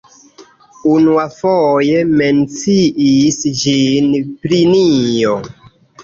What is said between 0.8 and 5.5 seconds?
Unuafoje menciis ĝin Plinio.